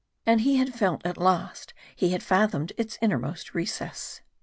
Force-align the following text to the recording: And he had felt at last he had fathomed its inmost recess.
And 0.25 0.41
he 0.41 0.55
had 0.55 0.73
felt 0.73 1.05
at 1.05 1.19
last 1.19 1.75
he 1.95 2.09
had 2.09 2.23
fathomed 2.23 2.73
its 2.75 2.95
inmost 3.03 3.53
recess. 3.53 4.21